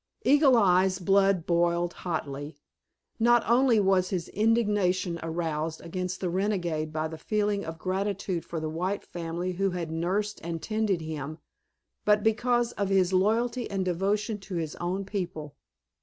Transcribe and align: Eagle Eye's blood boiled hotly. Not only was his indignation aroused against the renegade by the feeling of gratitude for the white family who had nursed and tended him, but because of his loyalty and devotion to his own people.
Eagle 0.25 0.57
Eye's 0.57 0.97
blood 0.97 1.45
boiled 1.45 1.93
hotly. 1.93 2.57
Not 3.19 3.47
only 3.47 3.79
was 3.79 4.09
his 4.09 4.29
indignation 4.29 5.19
aroused 5.21 5.79
against 5.81 6.19
the 6.21 6.29
renegade 6.31 6.91
by 6.91 7.07
the 7.07 7.19
feeling 7.19 7.63
of 7.63 7.77
gratitude 7.77 8.43
for 8.43 8.59
the 8.59 8.67
white 8.67 9.03
family 9.03 9.51
who 9.51 9.69
had 9.69 9.91
nursed 9.91 10.41
and 10.43 10.59
tended 10.59 11.01
him, 11.01 11.37
but 12.03 12.23
because 12.23 12.71
of 12.71 12.89
his 12.89 13.13
loyalty 13.13 13.69
and 13.69 13.85
devotion 13.85 14.39
to 14.39 14.55
his 14.55 14.75
own 14.77 15.05
people. 15.05 15.55